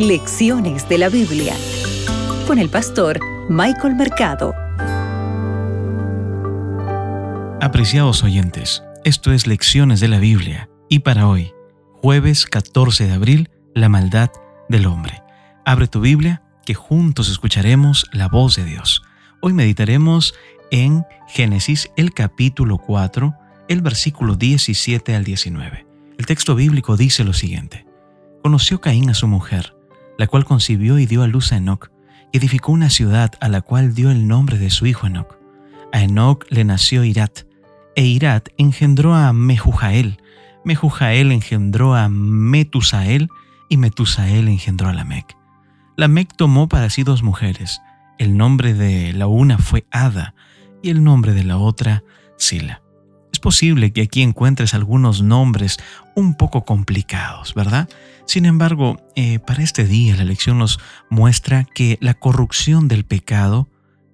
[0.00, 1.54] Lecciones de la Biblia
[2.46, 4.54] con el pastor Michael Mercado.
[7.60, 11.52] Apreciados oyentes, esto es Lecciones de la Biblia y para hoy,
[12.00, 14.30] jueves 14 de abril, la maldad
[14.70, 15.22] del hombre.
[15.66, 19.02] Abre tu Biblia que juntos escucharemos la voz de Dios.
[19.42, 20.34] Hoy meditaremos
[20.70, 23.34] en Génesis el capítulo 4,
[23.68, 25.86] el versículo 17 al 19.
[26.16, 27.84] El texto bíblico dice lo siguiente.
[28.42, 29.74] Conoció Caín a su mujer,
[30.20, 31.90] la cual concibió y dio a luz a Enoc,
[32.30, 35.38] y edificó una ciudad a la cual dio el nombre de su hijo Enoc.
[35.94, 37.44] A Enoc le nació Irat,
[37.96, 40.20] e Irat engendró a Mehujael,
[40.62, 43.30] Mehujael engendró a Metusael,
[43.70, 45.38] y Metusael engendró a Lamec.
[45.96, 47.80] Lamec tomó para sí dos mujeres,
[48.18, 50.34] el nombre de la una fue Ada,
[50.82, 52.04] y el nombre de la otra
[52.36, 52.79] Sila.
[53.40, 55.78] Es posible que aquí encuentres algunos nombres
[56.14, 57.88] un poco complicados, ¿verdad?
[58.26, 63.66] Sin embargo, eh, para este día la lección nos muestra que la corrupción del pecado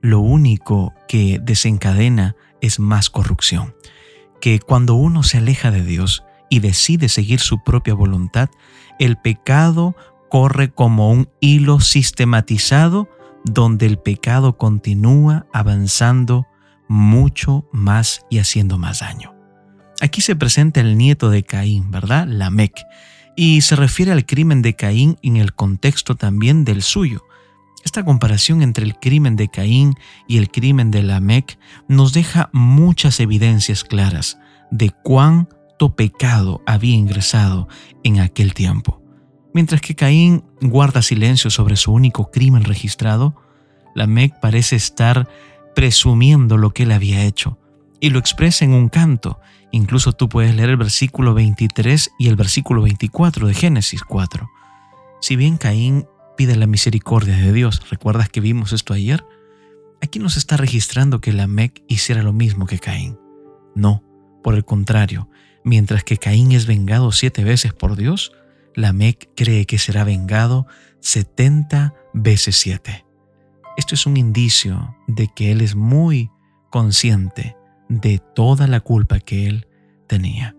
[0.00, 3.76] lo único que desencadena es más corrupción.
[4.40, 8.50] Que cuando uno se aleja de Dios y decide seguir su propia voluntad,
[8.98, 9.94] el pecado
[10.30, 13.08] corre como un hilo sistematizado
[13.44, 16.48] donde el pecado continúa avanzando
[16.92, 19.34] mucho más y haciendo más daño.
[20.02, 22.26] Aquí se presenta el nieto de Caín, ¿verdad?
[22.28, 22.74] Lamec,
[23.34, 27.22] y se refiere al crimen de Caín en el contexto también del suyo.
[27.82, 29.94] Esta comparación entre el crimen de Caín
[30.28, 34.38] y el crimen de Lamec nos deja muchas evidencias claras
[34.70, 37.68] de cuánto pecado había ingresado
[38.04, 39.00] en aquel tiempo.
[39.54, 43.34] Mientras que Caín guarda silencio sobre su único crimen registrado,
[43.94, 45.26] Lamec parece estar
[45.74, 47.58] presumiendo lo que él había hecho
[48.00, 49.40] y lo expresa en un canto.
[49.70, 54.50] Incluso tú puedes leer el versículo 23 y el versículo 24 de Génesis 4.
[55.20, 56.06] Si bien Caín
[56.36, 59.24] pide la misericordia de Dios, ¿recuerdas que vimos esto ayer?
[60.02, 63.18] Aquí nos está registrando que Lamec hiciera lo mismo que Caín.
[63.76, 64.02] No,
[64.42, 65.28] por el contrario,
[65.64, 68.32] mientras que Caín es vengado siete veces por Dios,
[68.74, 70.66] Lamec cree que será vengado
[70.98, 73.04] setenta veces siete.
[73.76, 76.30] Esto es un indicio de que él es muy
[76.70, 77.56] consciente
[77.88, 79.66] de toda la culpa que él
[80.06, 80.54] tenía.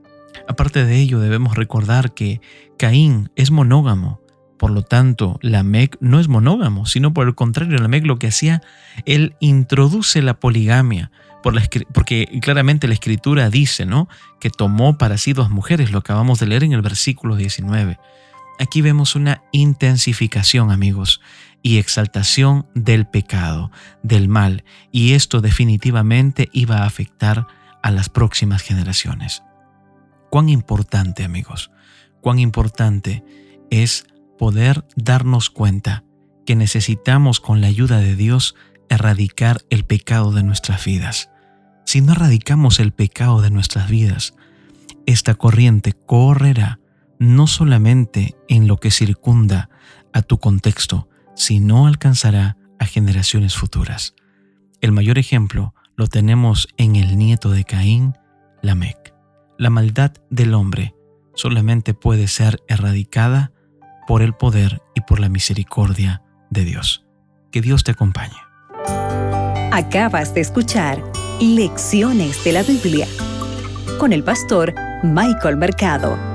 [0.48, 2.42] Aparte de ello, debemos recordar que
[2.78, 4.24] Caín es monógamo,
[4.64, 8.62] por lo tanto, Lamec no es monógamo, sino por el contrario, Lamec lo que hacía,
[9.06, 14.08] él introduce la poligamia, porque claramente la escritura dice, ¿no?
[14.40, 18.00] Que tomó para sí dos mujeres, lo acabamos de leer en el versículo 19.
[18.60, 21.22] Aquí vemos una intensificación, amigos,
[21.62, 23.72] y exaltación del pecado,
[24.04, 27.48] del mal, y esto definitivamente iba a afectar
[27.82, 29.44] a las próximas generaciones.
[30.30, 31.72] Cuán importante, amigos,
[32.22, 33.24] cuán importante
[33.72, 34.06] es
[34.38, 36.04] poder darnos cuenta
[36.46, 38.56] que necesitamos con la ayuda de Dios
[38.90, 41.30] erradicar el pecado de nuestras vidas.
[41.86, 44.34] Si no erradicamos el pecado de nuestras vidas,
[45.06, 46.80] esta corriente correrá
[47.24, 49.70] no solamente en lo que circunda
[50.12, 54.14] a tu contexto, sino alcanzará a generaciones futuras.
[54.82, 58.18] El mayor ejemplo lo tenemos en el nieto de Caín,
[58.62, 59.14] Lamec.
[59.58, 60.96] La maldad del hombre
[61.34, 63.54] solamente puede ser erradicada
[64.06, 67.06] por el poder y por la misericordia de Dios.
[67.52, 68.36] Que Dios te acompañe.
[69.72, 71.02] Acabas de escuchar
[71.40, 73.08] Lecciones de la Biblia
[73.98, 74.74] con el pastor
[75.04, 76.33] Michael Mercado.